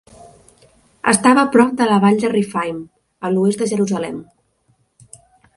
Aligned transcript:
Estava 1.11 1.43
prop 1.57 1.75
de 1.83 1.87
la 1.91 1.99
vall 2.05 2.17
de 2.25 2.33
Rephaim, 2.33 2.81
a 3.29 3.33
l'oest 3.37 3.65
de 3.65 3.71
Jerusalem. 3.75 4.21